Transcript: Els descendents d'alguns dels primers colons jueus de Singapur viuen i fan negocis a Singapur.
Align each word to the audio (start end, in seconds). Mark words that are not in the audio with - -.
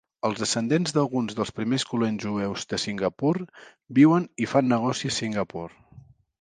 Els 0.27 0.39
descendents 0.43 0.95
d'alguns 0.95 1.35
dels 1.39 1.51
primers 1.57 1.85
colons 1.91 2.25
jueus 2.25 2.65
de 2.73 2.81
Singapur 2.85 3.35
viuen 4.01 4.29
i 4.47 4.51
fan 4.55 4.73
negocis 4.75 5.15
a 5.15 5.23
Singapur. 5.23 5.71